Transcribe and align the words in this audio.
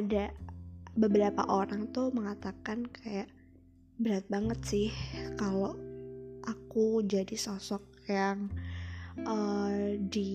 ada 0.00 0.32
beberapa 0.96 1.44
orang 1.44 1.92
tuh 1.92 2.08
mengatakan 2.16 2.88
kayak 2.88 3.28
berat 4.00 4.24
banget 4.32 4.58
sih 4.64 4.88
kalau 5.36 5.76
aku 6.48 7.04
jadi 7.04 7.36
sosok 7.36 7.84
yang 8.08 8.48
uh, 9.28 9.92
di 10.00 10.32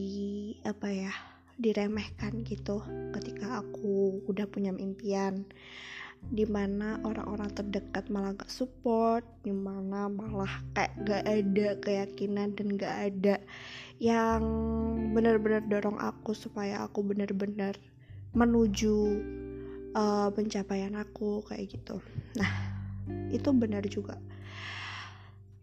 apa 0.62 0.88
ya 0.94 1.14
diremehkan 1.58 2.46
gitu 2.46 2.86
ketika 3.18 3.66
aku 3.66 4.22
udah 4.30 4.46
punya 4.46 4.70
impian 4.76 5.50
di 6.26 6.46
mana 6.46 7.02
orang-orang 7.06 7.54
terdekat 7.54 8.10
malah 8.10 8.34
gak 8.34 8.50
support 8.50 9.26
di 9.46 9.54
mana 9.54 10.10
malah 10.10 10.62
kayak 10.74 10.94
gak 11.06 11.24
ada 11.26 11.68
keyakinan 11.82 12.54
dan 12.58 12.68
gak 12.78 12.96
ada 13.14 13.36
yang 14.02 14.42
benar-benar 15.14 15.66
dorong 15.66 15.98
aku 16.02 16.34
supaya 16.34 16.86
aku 16.86 17.06
benar-benar 17.06 17.78
menuju 18.36 19.22
uh, 19.96 20.28
pencapaian 20.30 20.94
aku 21.00 21.42
kayak 21.48 21.80
gitu. 21.80 22.04
Nah 22.38 22.52
itu 23.32 23.50
benar 23.56 23.82
juga. 23.88 24.20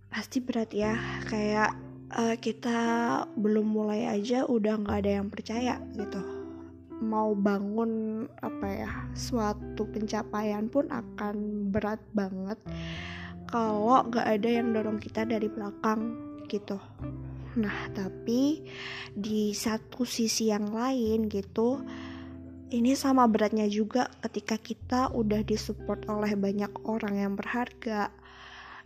Pasti 0.09 0.41
berat 0.41 0.73
ya 0.73 0.97
kayak 1.29 1.71
uh, 2.17 2.37
kita 2.41 2.81
belum 3.37 3.67
mulai 3.69 4.09
aja 4.09 4.49
udah 4.49 4.81
nggak 4.81 4.99
ada 5.05 5.13
yang 5.23 5.29
percaya 5.29 5.77
gitu. 5.95 6.21
Mau 7.03 7.35
bangun 7.35 8.25
apa 8.41 8.67
ya 8.73 8.93
suatu 9.13 9.85
pencapaian 9.91 10.71
pun 10.71 10.89
akan 10.89 11.69
berat 11.75 12.01
banget 12.15 12.59
kalau 13.51 14.07
nggak 14.09 14.27
ada 14.27 14.49
yang 14.49 14.73
dorong 14.73 15.03
kita 15.03 15.27
dari 15.27 15.51
belakang 15.51 16.15
gitu. 16.47 16.79
Nah 17.59 17.91
tapi 17.93 18.65
di 19.13 19.53
satu 19.53 20.07
sisi 20.09 20.49
yang 20.49 20.73
lain 20.73 21.27
gitu 21.29 21.83
ini 22.73 22.97
sama 22.97 23.29
beratnya 23.29 23.69
juga 23.69 24.09
ketika 24.25 24.57
kita 24.57 25.01
udah 25.13 25.45
disupport 25.45 26.01
oleh 26.09 26.33
banyak 26.33 26.73
orang 26.89 27.15
yang 27.21 27.33
berharga 27.37 28.09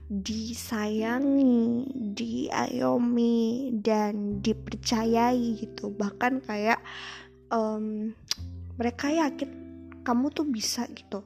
disayangi, 0.07 1.87
diayomi 2.15 3.75
dan 3.79 4.43
dipercayai 4.43 5.63
gitu. 5.63 5.95
Bahkan 5.95 6.47
kayak 6.47 6.83
um, 7.55 8.11
mereka 8.75 9.11
yakin 9.11 9.51
kamu 10.03 10.31
tuh 10.35 10.47
bisa 10.47 10.87
gitu. 10.91 11.23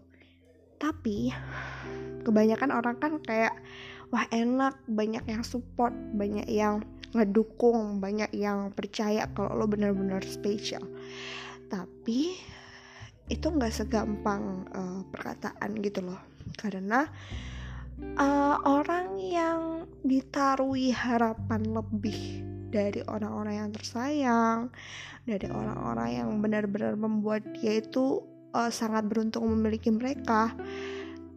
Tapi 0.81 1.33
kebanyakan 2.25 2.73
orang 2.73 2.97
kan 3.01 3.13
kayak 3.25 3.57
wah 4.13 4.25
enak, 4.33 4.77
banyak 4.89 5.25
yang 5.29 5.45
support, 5.45 5.93
banyak 6.17 6.49
yang 6.49 6.85
ngedukung, 7.13 8.01
banyak 8.01 8.31
yang 8.33 8.73
percaya 8.73 9.29
kalau 9.37 9.61
lo 9.61 9.67
bener-bener 9.69 10.23
spesial. 10.25 10.83
Tapi 11.71 12.35
itu 13.31 13.47
nggak 13.47 13.71
segampang 13.71 14.67
uh, 14.75 15.07
perkataan 15.07 15.79
gitu 15.79 16.03
loh, 16.03 16.19
karena 16.59 17.07
uh, 18.19 18.59
orang 18.67 19.23
yang 19.23 19.87
ditarui 20.03 20.91
harapan 20.91 21.63
lebih 21.71 22.43
dari 22.75 23.07
orang-orang 23.07 23.55
yang 23.55 23.71
tersayang, 23.71 24.75
dari 25.31 25.47
orang-orang 25.47 26.11
yang 26.11 26.29
benar-benar 26.43 26.99
membuat 26.99 27.47
dia 27.55 27.79
itu 27.79 28.19
uh, 28.51 28.71
sangat 28.75 29.07
beruntung 29.07 29.47
memiliki 29.47 29.95
mereka, 29.95 30.51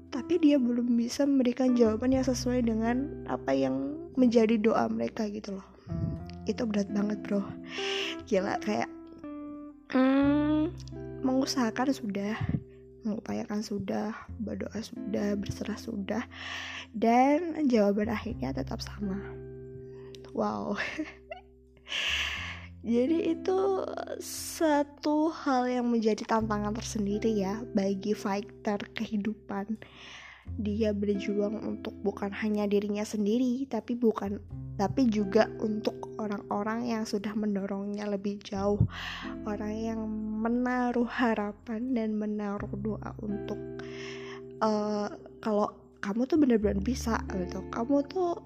tapi 0.09 0.41
dia 0.41 0.57
belum 0.57 0.97
bisa 0.97 1.29
memberikan 1.29 1.77
jawaban 1.77 2.17
yang 2.17 2.25
sesuai 2.25 2.65
dengan 2.65 3.21
apa 3.29 3.53
yang 3.53 3.93
menjadi 4.17 4.57
doa 4.57 4.89
mereka 4.89 5.29
gitu 5.29 5.61
loh. 5.61 5.67
Itu 6.49 6.65
berat 6.65 6.89
banget 6.89 7.21
bro, 7.21 7.45
gila 8.25 8.57
kayak 8.65 8.89
hmm, 9.93 10.73
mengusahakan 11.23 11.93
sudah 11.93 12.35
mengupayakan 13.03 13.59
sudah, 13.59 14.15
berdoa 14.39 14.79
sudah, 14.79 15.35
berserah 15.35 15.75
sudah, 15.75 16.23
dan 16.95 17.67
jawaban 17.67 18.07
akhirnya 18.07 18.55
tetap 18.55 18.79
sama. 18.79 19.19
Wow. 20.31 20.79
Jadi 22.83 23.31
itu 23.31 23.59
satu 24.23 25.31
hal 25.31 25.71
yang 25.71 25.87
menjadi 25.87 26.27
tantangan 26.27 26.75
tersendiri 26.75 27.31
ya 27.31 27.63
bagi 27.71 28.11
fighter 28.11 28.91
kehidupan 28.91 29.79
dia 30.59 30.93
berjuang 30.93 31.57
untuk 31.65 31.95
bukan 32.05 32.29
hanya 32.29 32.69
dirinya 32.69 33.01
sendiri 33.01 33.65
tapi 33.65 33.97
bukan 33.97 34.37
tapi 34.73 35.05
juga 35.05 35.45
untuk 35.61 36.17
orang-orang 36.17 36.89
yang 36.89 37.03
sudah 37.05 37.33
mendorongnya 37.37 38.09
lebih 38.09 38.41
jauh. 38.41 38.81
Orang 39.45 39.73
yang 39.73 40.01
menaruh 40.41 41.05
harapan 41.05 41.93
dan 41.93 42.17
menaruh 42.17 42.73
doa 42.81 43.13
untuk 43.21 43.59
uh, 44.65 45.13
kalau 45.45 45.69
kamu 46.01 46.25
tuh 46.25 46.37
benar-benar 46.41 46.81
bisa 46.81 47.21
gitu. 47.37 47.61
Kamu 47.69 47.95
tuh 48.09 48.41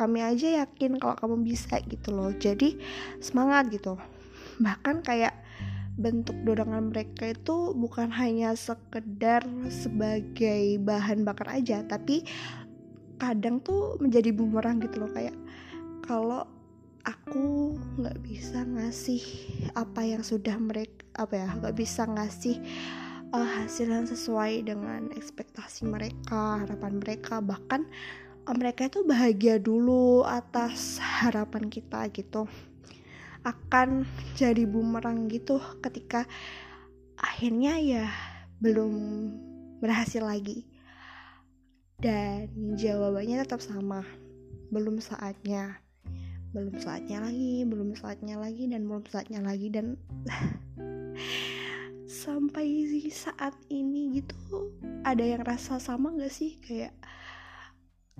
kami 0.00 0.24
aja 0.24 0.64
yakin 0.64 0.96
kalau 0.96 1.12
kamu 1.20 1.36
bisa 1.44 1.76
gitu 1.84 2.08
loh. 2.08 2.32
Jadi 2.32 2.80
semangat 3.20 3.68
gitu. 3.68 4.00
Bahkan 4.64 5.04
kayak 5.04 5.39
bentuk 6.00 6.34
dorongan 6.48 6.88
mereka 6.88 7.36
itu 7.36 7.76
bukan 7.76 8.08
hanya 8.08 8.56
sekedar 8.56 9.44
sebagai 9.68 10.80
bahan 10.80 11.28
bakar 11.28 11.60
aja 11.60 11.84
tapi 11.84 12.24
kadang 13.20 13.60
tuh 13.60 14.00
menjadi 14.00 14.32
bumerang 14.32 14.80
gitu 14.80 15.04
loh 15.04 15.12
kayak 15.12 15.36
kalau 16.08 16.48
aku 17.04 17.76
nggak 18.00 18.16
bisa 18.24 18.64
ngasih 18.64 19.22
apa 19.76 20.00
yang 20.04 20.24
sudah 20.24 20.56
mereka 20.56 21.04
apa 21.20 21.34
ya 21.36 21.48
nggak 21.52 21.76
bisa 21.76 22.08
ngasih 22.08 22.56
uh, 23.36 23.48
hasil 23.60 23.88
yang 23.88 24.08
sesuai 24.08 24.64
dengan 24.64 25.12
ekspektasi 25.12 25.84
mereka 25.84 26.64
harapan 26.64 26.96
mereka 26.96 27.44
bahkan 27.44 27.84
uh, 28.48 28.54
mereka 28.56 28.88
itu 28.88 29.04
bahagia 29.04 29.60
dulu 29.60 30.24
atas 30.24 30.96
harapan 31.00 31.68
kita 31.68 32.08
gitu 32.12 32.48
akan 33.44 34.04
jadi 34.36 34.68
bumerang 34.68 35.28
gitu 35.32 35.56
ketika 35.80 36.28
akhirnya 37.16 37.80
ya 37.80 38.06
belum 38.60 38.92
berhasil 39.80 40.20
lagi. 40.20 40.68
Dan 42.00 42.76
jawabannya 42.80 43.44
tetap 43.44 43.60
sama. 43.60 44.04
Belum 44.72 45.00
saatnya. 45.00 45.80
Belum 46.50 46.74
saatnya 46.82 47.22
lagi 47.22 47.62
belum 47.62 47.94
saatnya 47.94 48.34
lagi 48.34 48.66
dan 48.66 48.82
belum 48.82 49.06
saatnya 49.06 49.38
lagi 49.38 49.70
dan 49.70 49.94
sampai 52.10 52.66
saat 53.08 53.54
ini 53.70 54.18
gitu 54.18 54.74
ada 55.06 55.22
yang 55.24 55.46
rasa 55.46 55.78
sama 55.80 56.12
gak 56.18 56.32
sih? 56.32 56.58
Kayak 56.60 56.92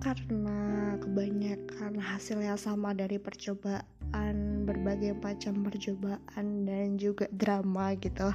karena 0.01 0.97
kebanyakan 0.97 2.01
hasilnya 2.01 2.57
sama 2.57 2.97
dari 2.97 3.21
percobaan 3.21 4.50
berbagai 4.71 5.19
macam 5.19 5.67
percobaan 5.67 6.63
dan 6.63 6.95
juga 6.95 7.27
drama 7.35 7.99
gitu 7.99 8.31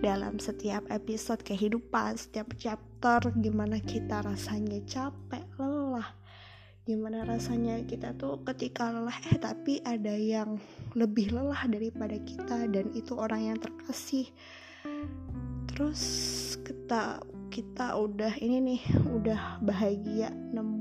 dalam 0.00 0.40
setiap 0.40 0.88
episode 0.88 1.44
kehidupan 1.44 2.16
setiap 2.16 2.56
chapter. 2.56 3.20
Gimana 3.36 3.76
kita 3.84 4.24
rasanya 4.24 4.80
capek 4.88 5.44
lelah. 5.60 6.08
Gimana 6.88 7.28
rasanya 7.28 7.84
kita 7.84 8.16
tuh 8.16 8.40
ketika 8.48 8.88
lelah 8.88 9.18
eh 9.28 9.36
tapi 9.36 9.84
ada 9.84 10.16
yang 10.16 10.56
lebih 10.96 11.36
lelah 11.36 11.68
daripada 11.68 12.16
kita 12.24 12.64
dan 12.72 12.88
itu 12.96 13.12
orang 13.12 13.52
yang 13.52 13.58
terkasih. 13.60 14.32
Terus 15.68 16.02
kita 16.64 17.20
kita 17.56 17.96
udah 17.96 18.36
ini 18.36 18.60
nih 18.60 18.82
udah 19.08 19.64
bahagia 19.64 20.28
nemu 20.28 20.75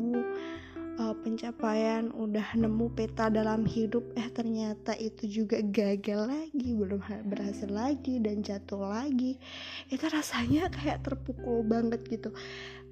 pencapaian 1.25 2.13
udah 2.13 2.53
nemu 2.53 2.93
peta 2.93 3.33
dalam 3.33 3.65
hidup 3.65 4.13
eh 4.13 4.29
ternyata 4.29 4.93
itu 4.93 5.25
juga 5.41 5.57
gagal 5.65 6.29
lagi 6.29 6.77
belum 6.77 7.01
berhasil 7.25 7.65
lagi 7.65 8.21
dan 8.21 8.45
jatuh 8.45 8.85
lagi. 8.85 9.41
Itu 9.89 10.05
rasanya 10.05 10.69
kayak 10.69 11.01
terpukul 11.01 11.65
banget 11.65 12.05
gitu. 12.05 12.29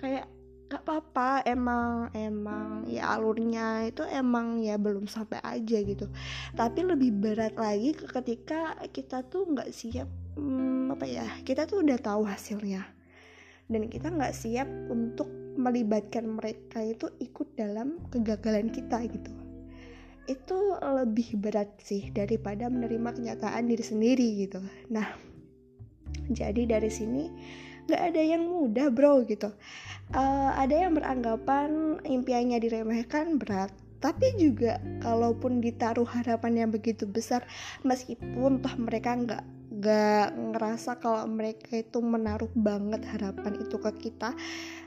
Kayak 0.02 0.26
gak 0.66 0.82
apa-apa 0.82 1.46
emang 1.46 2.10
emang 2.18 2.90
ya 2.90 3.14
alurnya 3.14 3.86
itu 3.86 4.02
emang 4.10 4.66
ya 4.66 4.82
belum 4.82 5.06
sampai 5.06 5.38
aja 5.46 5.78
gitu. 5.86 6.10
Tapi 6.58 6.90
lebih 6.90 7.14
berat 7.14 7.54
lagi 7.54 7.94
ketika 7.94 8.82
kita 8.90 9.22
tuh 9.30 9.46
nggak 9.46 9.70
siap 9.70 10.10
hmm, 10.34 10.90
apa 10.98 11.06
ya 11.06 11.30
kita 11.46 11.70
tuh 11.70 11.86
udah 11.86 12.02
tahu 12.02 12.26
hasilnya. 12.26 12.82
Dan 13.70 13.94
kita 13.94 14.10
nggak 14.10 14.34
siap 14.34 14.66
untuk 14.90 15.43
melibatkan 15.56 16.26
mereka 16.28 16.82
itu 16.82 17.10
ikut 17.22 17.54
dalam 17.58 18.02
kegagalan 18.10 18.70
kita 18.74 19.04
gitu. 19.08 19.32
Itu 20.26 20.80
lebih 20.80 21.40
berat 21.40 21.76
sih 21.84 22.10
daripada 22.16 22.72
menerima 22.72 23.16
kenyataan 23.16 23.68
diri 23.68 23.84
sendiri 23.84 24.28
gitu. 24.48 24.60
Nah 24.90 25.08
jadi 26.32 26.78
dari 26.78 26.92
sini 26.92 27.28
nggak 27.84 28.04
ada 28.14 28.22
yang 28.24 28.48
mudah 28.48 28.88
bro 28.88 29.28
gitu. 29.28 29.52
Uh, 30.14 30.52
ada 30.56 30.88
yang 30.88 30.96
beranggapan 30.96 32.00
impiannya 32.04 32.60
diremehkan 32.64 33.40
berat. 33.40 33.72
Tapi 34.04 34.36
juga 34.36 34.84
kalaupun 35.00 35.64
ditaruh 35.64 36.04
harapan 36.04 36.68
yang 36.68 36.70
begitu 36.76 37.08
besar 37.08 37.48
meskipun 37.88 38.60
toh 38.60 38.76
mereka 38.76 39.16
nggak 39.16 39.44
nggak 39.74 40.28
ngerasa 40.54 41.02
kalau 41.02 41.26
mereka 41.26 41.80
itu 41.80 42.04
menaruh 42.04 42.52
banget 42.52 43.02
harapan 43.10 43.58
itu 43.58 43.76
ke 43.80 43.92
kita 44.06 44.36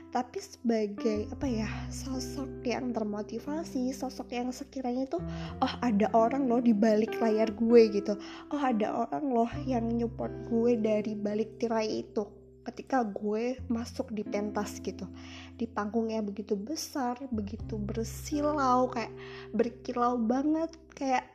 tapi 0.07 0.39
sebagai 0.39 1.27
apa 1.35 1.45
ya 1.45 1.67
sosok 1.91 2.63
yang 2.63 2.95
termotivasi 2.95 3.91
sosok 3.91 4.31
yang 4.31 4.49
sekiranya 4.55 5.03
itu 5.03 5.19
oh 5.59 5.73
ada 5.83 6.07
orang 6.15 6.47
loh 6.47 6.63
di 6.63 6.71
balik 6.71 7.19
layar 7.19 7.51
gue 7.51 7.81
gitu. 7.91 8.15
Oh 8.55 8.61
ada 8.61 9.07
orang 9.07 9.25
loh 9.29 9.51
yang 9.67 9.87
nyupport 9.91 10.31
gue 10.47 10.79
dari 10.79 11.13
balik 11.13 11.59
tirai 11.59 12.07
itu 12.07 12.23
ketika 12.67 13.03
gue 13.03 13.59
masuk 13.71 14.11
di 14.11 14.27
pentas 14.27 14.79
gitu. 14.83 15.07
Di 15.55 15.67
panggung 15.67 16.11
yang 16.11 16.27
begitu 16.27 16.55
besar 16.55 17.19
begitu 17.31 17.75
bersilau 17.75 18.91
kayak 18.91 19.11
berkilau 19.55 20.19
banget 20.19 20.71
kayak 20.95 21.27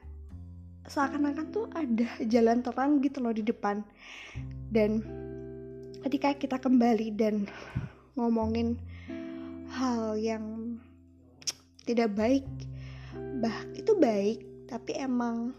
seakan-akan 0.88 1.46
tuh 1.54 1.66
ada 1.72 2.08
jalan 2.26 2.60
terang 2.64 3.00
gitu 3.04 3.20
loh 3.20 3.32
di 3.32 3.44
depan. 3.44 3.84
Dan 4.72 5.04
ketika 6.02 6.34
kita 6.34 6.56
kembali 6.58 7.14
dan 7.14 7.46
ngomongin 8.16 8.80
hal 9.72 10.16
yang 10.16 10.76
tidak 11.84 12.12
baik. 12.16 12.46
Bah 13.40 13.64
itu 13.76 13.92
baik 13.98 14.44
tapi 14.68 14.96
emang 14.96 15.52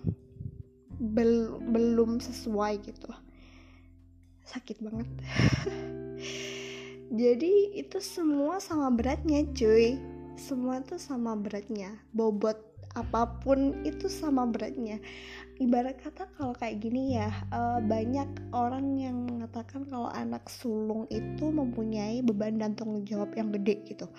bel 0.98 1.62
belum 1.70 2.18
sesuai 2.18 2.82
gitu. 2.82 3.12
Sakit 4.46 4.82
banget. 4.82 5.10
Jadi 7.22 7.78
itu 7.78 8.02
semua 8.02 8.58
sama 8.58 8.90
beratnya 8.90 9.46
cuy. 9.54 10.02
Semua 10.34 10.82
tuh 10.82 10.98
sama 10.98 11.38
beratnya. 11.38 11.94
Bobot 12.10 12.73
apa 12.94 13.42
pun 13.42 13.82
itu 13.86 14.10
sama 14.10 14.46
beratnya. 14.46 15.02
Ibarat 15.62 16.02
kata 16.02 16.30
kalau 16.38 16.54
kayak 16.58 16.82
gini 16.82 17.18
ya 17.18 17.30
uh, 17.54 17.78
banyak 17.82 18.30
orang 18.54 18.98
yang 18.98 19.30
mengatakan 19.30 19.86
kalau 19.86 20.10
anak 20.10 20.46
sulung 20.50 21.06
itu 21.14 21.46
mempunyai 21.50 22.22
beban 22.26 22.58
dan 22.58 22.74
tanggung 22.74 23.06
jawab 23.06 23.34
yang 23.38 23.54
gede 23.54 23.82
gitu. 23.86 24.10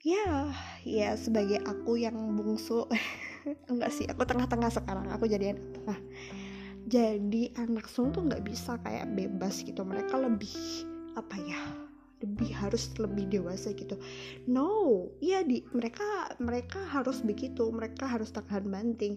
Ya 0.00 0.48
ya 0.84 1.12
sebagai 1.16 1.60
aku 1.64 2.00
yang 2.00 2.16
bungsu 2.36 2.88
enggak 3.72 3.92
sih 3.92 4.08
aku 4.08 4.24
tengah-tengah 4.24 4.72
sekarang 4.72 5.08
aku 5.12 5.28
jadi 5.28 5.56
anak 5.56 5.68
tengah 5.76 5.98
jadi 6.90 7.42
anak 7.60 7.86
sulung 7.86 8.10
tuh 8.12 8.22
nggak 8.26 8.44
bisa 8.44 8.80
kayak 8.80 9.12
bebas 9.12 9.60
gitu 9.60 9.84
mereka 9.84 10.16
lebih 10.16 10.52
apa 11.14 11.36
ya 11.44 11.89
lebih 12.20 12.52
harus 12.52 12.92
lebih 13.00 13.28
dewasa 13.28 13.72
gitu. 13.72 13.96
No 14.48 15.08
ya 15.24 15.40
di 15.44 15.64
mereka 15.72 16.04
mereka 16.40 16.80
harus 16.92 17.24
begitu 17.24 17.68
mereka 17.72 18.06
harus 18.08 18.30
tahan 18.32 18.68
banting. 18.68 19.16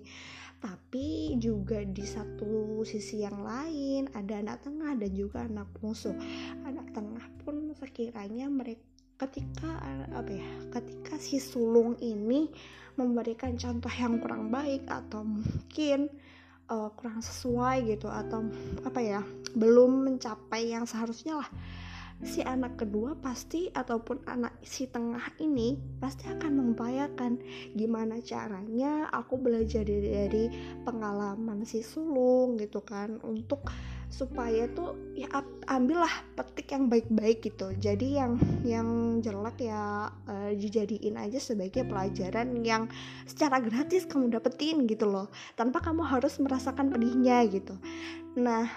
Tapi 0.63 1.35
juga 1.43 1.83
di 1.83 2.07
satu 2.07 2.79
sisi 2.87 3.19
yang 3.19 3.43
lain 3.43 4.07
ada 4.15 4.39
anak 4.39 4.63
tengah 4.63 4.95
dan 4.95 5.11
juga 5.11 5.43
anak 5.43 5.67
musuh. 5.83 6.15
Anak 6.63 6.95
tengah 6.95 7.27
pun 7.43 7.75
sekiranya 7.75 8.47
mereka 8.47 8.93
ketika 9.13 9.79
apa 10.11 10.31
ya 10.35 10.49
ketika 10.73 11.15
si 11.21 11.37
sulung 11.37 11.95
ini 12.01 12.49
memberikan 12.99 13.55
contoh 13.55 13.91
yang 13.93 14.19
kurang 14.19 14.49
baik 14.51 14.83
atau 14.89 15.23
mungkin 15.23 16.11
uh, 16.69 16.89
kurang 16.97 17.21
sesuai 17.21 17.87
gitu 17.87 18.09
atau 18.09 18.45
apa 18.85 18.99
ya 19.01 19.21
belum 19.53 20.09
mencapai 20.11 20.73
yang 20.73 20.85
seharusnya 20.89 21.39
lah 21.41 21.49
si 22.21 22.45
anak 22.45 22.77
kedua 22.77 23.17
pasti 23.17 23.73
ataupun 23.73 24.23
anak 24.29 24.53
si 24.61 24.85
tengah 24.85 25.33
ini 25.41 25.75
pasti 25.97 26.29
akan 26.29 26.51
mengupayakan 26.53 27.41
gimana 27.73 28.21
caranya 28.21 29.09
aku 29.09 29.41
belajar 29.41 29.81
dari, 29.81 30.09
dari 30.13 30.45
pengalaman 30.85 31.65
si 31.65 31.81
sulung 31.81 32.55
gitu 32.61 32.85
kan 32.85 33.17
untuk 33.25 33.65
supaya 34.13 34.69
tuh 34.69 34.93
ya 35.17 35.25
ambillah 35.65 36.37
petik 36.37 36.69
yang 36.69 36.85
baik-baik 36.85 37.41
gitu. 37.41 37.73
Jadi 37.73 38.21
yang 38.21 38.37
yang 38.61 39.17
jelek 39.25 39.65
ya 39.65 40.13
uh, 40.13 40.51
dijadiin 40.53 41.17
aja 41.17 41.41
sebagai 41.41 41.81
pelajaran 41.81 42.61
yang 42.61 42.85
secara 43.25 43.57
gratis 43.57 44.05
kamu 44.05 44.37
dapetin 44.37 44.85
gitu 44.85 45.09
loh 45.09 45.33
tanpa 45.57 45.81
kamu 45.81 46.05
harus 46.05 46.37
merasakan 46.37 46.93
pedihnya 46.93 47.41
gitu. 47.49 47.73
Nah 48.37 48.69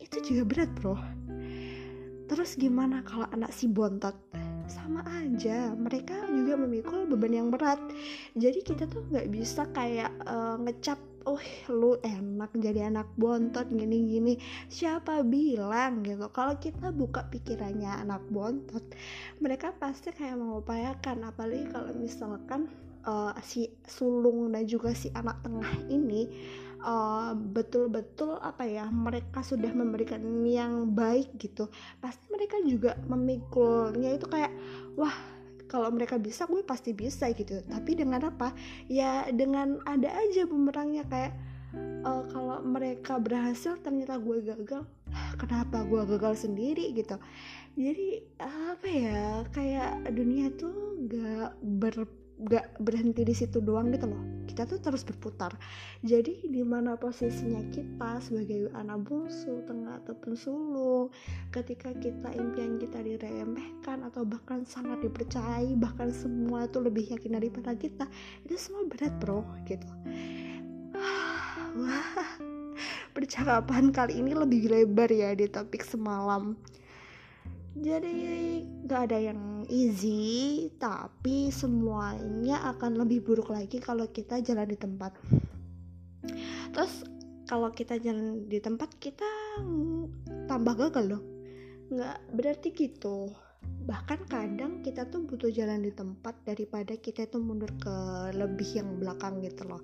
itu 0.00 0.24
juga 0.24 0.42
berat 0.48 0.70
bro 0.72 0.96
Terus 2.28 2.60
gimana 2.60 3.00
kalau 3.08 3.24
anak 3.32 3.50
si 3.56 3.64
bontot? 3.64 4.12
Sama 4.68 5.00
aja, 5.16 5.72
mereka 5.72 6.28
juga 6.28 6.60
memikul 6.60 7.08
beban 7.08 7.32
yang 7.32 7.48
berat. 7.48 7.80
Jadi 8.36 8.60
kita 8.60 8.84
tuh 8.84 9.00
nggak 9.08 9.32
bisa 9.32 9.64
kayak 9.72 10.12
uh, 10.28 10.60
ngecap, 10.60 11.00
oh 11.24 11.40
lu 11.72 11.96
enak 12.04 12.52
jadi 12.52 12.92
anak 12.92 13.08
bontot 13.16 13.64
gini-gini. 13.72 14.36
Siapa 14.68 15.24
bilang 15.24 16.04
gitu? 16.04 16.28
Kalau 16.28 16.60
kita 16.60 16.92
buka 16.92 17.24
pikirannya 17.32 18.04
anak 18.04 18.20
bontot, 18.28 18.84
mereka 19.40 19.72
pasti 19.72 20.12
kayak 20.12 20.36
mengupayakan. 20.36 21.32
Apalagi 21.32 21.64
kalau 21.72 21.96
misalkan 21.96 22.68
uh, 23.08 23.32
si 23.40 23.72
sulung 23.88 24.52
dan 24.52 24.68
juga 24.68 24.92
si 24.92 25.08
anak 25.16 25.40
tengah 25.40 25.72
ini 25.88 26.28
Eh, 26.88 27.30
betul-betul 27.36 28.40
uh, 28.40 28.48
apa 28.48 28.64
ya 28.64 28.88
mereka 28.88 29.44
sudah 29.44 29.68
memberikan 29.76 30.24
yang 30.48 30.88
baik 30.96 31.36
gitu. 31.36 31.68
Pasti 32.00 32.24
mereka 32.32 32.56
juga 32.64 32.96
memikulnya 33.04 34.16
itu 34.16 34.24
kayak 34.24 34.48
wah 34.96 35.12
kalau 35.68 35.92
mereka 35.92 36.16
bisa 36.16 36.48
gue 36.48 36.64
pasti 36.64 36.96
bisa 36.96 37.28
gitu. 37.36 37.60
Tapi 37.68 37.92
dengan 37.92 38.32
apa? 38.32 38.56
Ya 38.88 39.28
dengan 39.28 39.84
ada 39.84 40.08
aja 40.16 40.48
bumerangnya 40.48 41.04
kayak 41.12 41.36
uh, 42.08 42.24
kalau 42.32 42.64
mereka 42.64 43.20
berhasil 43.20 43.76
ternyata 43.84 44.16
gue 44.16 44.40
gagal 44.48 44.88
kenapa 45.36 45.84
gue 45.84 46.02
gagal 46.08 46.48
sendiri? 46.48 46.96
gitu. 46.96 47.20
Jadi 47.76 48.24
apa 48.40 48.88
ya 48.88 49.44
kayak 49.52 50.08
dunia 50.16 50.56
tuh 50.56 51.04
gak 51.04 51.52
ber 51.60 52.08
gak 52.46 52.78
berhenti 52.78 53.26
di 53.26 53.34
situ 53.34 53.58
doang 53.58 53.90
gitu 53.90 54.06
loh. 54.06 54.22
Kita 54.46 54.62
tuh 54.66 54.78
terus 54.78 55.02
berputar. 55.02 55.54
Jadi 56.06 56.46
di 56.46 56.62
mana 56.62 56.94
posisinya 56.94 57.62
kita 57.74 58.22
sebagai 58.22 58.70
anak 58.74 59.06
bungsu 59.06 59.66
tengah 59.66 59.98
ataupun 60.02 60.32
sulung 60.38 61.06
ketika 61.50 61.90
kita 61.98 62.30
impian 62.34 62.78
kita 62.78 63.02
diremehkan 63.02 64.06
atau 64.06 64.22
bahkan 64.22 64.62
sangat 64.62 65.02
dipercayai 65.02 65.74
bahkan 65.74 66.14
semua 66.14 66.70
tuh 66.70 66.86
lebih 66.86 67.10
yakin 67.10 67.38
daripada 67.38 67.74
kita 67.74 68.06
itu 68.46 68.54
semua 68.54 68.86
berat 68.86 69.14
bro 69.18 69.42
gitu. 69.66 69.86
Wah 71.82 72.48
percakapan 73.18 73.90
kali 73.90 74.22
ini 74.22 74.30
lebih 74.30 74.70
lebar 74.70 75.10
ya 75.10 75.34
di 75.34 75.50
topik 75.50 75.82
semalam 75.82 76.54
jadi 77.76 78.14
gak 78.88 79.12
ada 79.12 79.18
yang 79.20 79.68
easy 79.68 80.72
tapi 80.80 81.52
semuanya 81.52 82.64
akan 82.72 83.04
lebih 83.04 83.20
buruk 83.20 83.52
lagi 83.52 83.76
kalau 83.82 84.08
kita 84.08 84.40
jalan 84.40 84.64
di 84.64 84.78
tempat. 84.80 85.12
Terus 86.72 87.04
kalau 87.44 87.72
kita 87.72 87.96
jalan 88.00 88.48
di 88.48 88.60
tempat 88.60 88.96
kita 88.96 89.28
tambah 90.48 90.74
gagal 90.76 91.04
loh. 91.16 91.22
Nggak 91.88 92.18
berarti 92.32 92.68
gitu. 92.76 93.32
Bahkan 93.88 94.28
kadang 94.28 94.84
kita 94.84 95.08
tuh 95.08 95.24
butuh 95.24 95.48
jalan 95.48 95.80
di 95.80 95.92
tempat 95.92 96.36
daripada 96.44 96.96
kita 96.96 97.24
tuh 97.28 97.40
mundur 97.40 97.72
ke 97.80 97.96
lebih 98.36 98.68
yang 98.76 99.00
belakang 99.00 99.40
gitu 99.40 99.64
loh. 99.64 99.80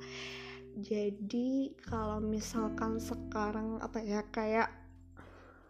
Jadi 0.75 1.73
kalau 1.87 2.19
misalkan 2.21 2.99
sekarang 2.99 3.79
apa 3.79 4.03
ya 4.03 4.27
kayak 4.29 4.69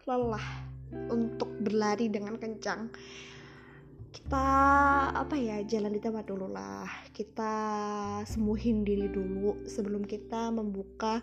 lelah 0.03 0.74
untuk 1.09 1.49
berlari 1.61 2.07
dengan 2.07 2.39
kencang. 2.39 2.91
Kita 4.15 4.47
apa 5.11 5.35
ya 5.35 5.59
jalan 5.67 5.91
di 5.91 5.99
tempat 5.99 6.23
dulu 6.23 6.47
lah. 6.47 6.87
Kita 7.11 7.53
sembuhin 8.23 8.87
diri 8.87 9.11
dulu 9.11 9.67
sebelum 9.67 10.07
kita 10.07 10.55
membuka 10.55 11.19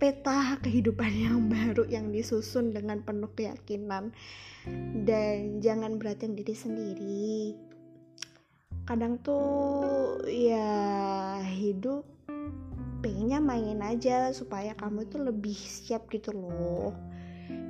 peta 0.00 0.56
kehidupan 0.64 1.12
yang 1.28 1.38
baru 1.52 1.84
yang 1.86 2.08
disusun 2.08 2.72
dengan 2.72 3.04
penuh 3.04 3.28
keyakinan. 3.36 4.16
Dan 5.04 5.60
jangan 5.60 6.00
beratin 6.00 6.32
diri 6.32 6.56
sendiri. 6.56 7.52
Kadang 8.88 9.20
tuh 9.20 10.24
ya 10.24 10.72
hidup 11.44 12.08
pengennya 13.00 13.40
main 13.40 13.80
aja 13.80 14.32
supaya 14.32 14.76
kamu 14.76 15.08
tuh 15.08 15.24
lebih 15.24 15.56
siap 15.56 16.08
gitu 16.12 16.36
loh 16.36 16.92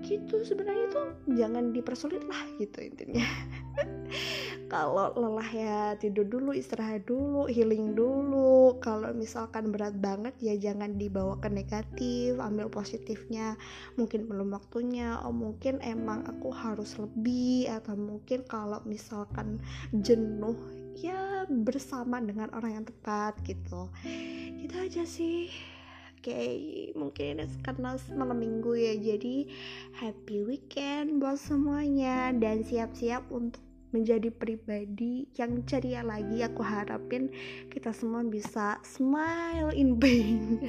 gitu 0.00 0.42
sebenarnya 0.42 0.86
tuh 0.90 1.08
jangan 1.38 1.70
dipersulit 1.70 2.24
lah 2.26 2.42
gitu 2.58 2.82
intinya. 2.82 3.22
Kalau 4.72 5.10
lelah 5.18 5.50
ya 5.50 5.78
tidur 5.98 6.26
dulu 6.26 6.54
istirahat 6.54 7.06
dulu 7.06 7.50
healing 7.50 7.98
dulu. 7.98 8.78
Kalau 8.78 9.10
misalkan 9.14 9.74
berat 9.74 9.98
banget 9.98 10.34
ya 10.38 10.54
jangan 10.54 10.94
dibawa 10.94 11.38
ke 11.42 11.50
negatif 11.50 12.38
ambil 12.38 12.70
positifnya. 12.70 13.58
Mungkin 13.98 14.30
belum 14.30 14.54
waktunya 14.54 15.18
oh 15.26 15.34
mungkin 15.34 15.82
emang 15.82 16.22
aku 16.26 16.54
harus 16.54 16.94
lebih 16.98 17.70
atau 17.70 17.98
mungkin 17.98 18.46
kalau 18.46 18.78
misalkan 18.86 19.58
jenuh 19.90 20.58
ya 20.98 21.46
bersama 21.50 22.22
dengan 22.22 22.50
orang 22.54 22.82
yang 22.82 22.86
tepat 22.86 23.38
gitu. 23.42 23.90
Itu 24.58 24.74
aja 24.78 25.02
sih 25.02 25.50
okay, 26.20 26.92
mungkin 26.92 27.40
ini 27.40 27.46
karena 27.64 27.96
malam 28.12 28.38
minggu 28.38 28.76
ya 28.76 28.94
jadi 28.96 29.48
happy 29.96 30.44
weekend 30.44 31.20
buat 31.20 31.40
semuanya 31.40 32.30
dan 32.36 32.60
siap-siap 32.60 33.28
untuk 33.32 33.64
menjadi 33.90 34.30
pribadi 34.30 35.26
yang 35.34 35.66
ceria 35.66 36.06
lagi. 36.06 36.46
Aku 36.46 36.62
harapin 36.62 37.30
kita 37.70 37.90
semua 37.90 38.22
bisa 38.22 38.78
smile 38.86 39.74
in 39.74 39.96
pain 40.00 40.62